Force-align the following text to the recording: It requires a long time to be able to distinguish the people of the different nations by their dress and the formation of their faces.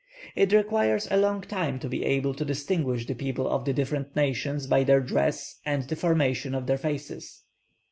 It 0.35 0.51
requires 0.51 1.07
a 1.11 1.15
long 1.17 1.41
time 1.41 1.77
to 1.77 1.87
be 1.87 2.03
able 2.05 2.33
to 2.33 2.43
distinguish 2.43 3.05
the 3.05 3.13
people 3.13 3.47
of 3.47 3.65
the 3.65 3.73
different 3.73 4.15
nations 4.15 4.65
by 4.65 4.83
their 4.83 4.99
dress 4.99 5.59
and 5.63 5.83
the 5.83 5.95
formation 5.95 6.55
of 6.55 6.65
their 6.65 6.79
faces. 6.79 7.43